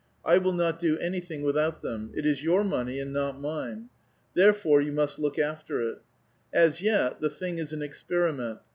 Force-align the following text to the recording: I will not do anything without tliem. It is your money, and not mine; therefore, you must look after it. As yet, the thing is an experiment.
I 0.25 0.39
will 0.39 0.53
not 0.53 0.79
do 0.79 0.97
anything 0.97 1.43
without 1.43 1.83
tliem. 1.83 2.09
It 2.17 2.25
is 2.25 2.43
your 2.43 2.63
money, 2.63 2.99
and 2.99 3.13
not 3.13 3.39
mine; 3.39 3.89
therefore, 4.33 4.81
you 4.81 4.91
must 4.91 5.19
look 5.19 5.37
after 5.37 5.79
it. 5.87 5.99
As 6.51 6.81
yet, 6.81 7.21
the 7.21 7.29
thing 7.29 7.59
is 7.59 7.71
an 7.71 7.83
experiment. 7.83 8.61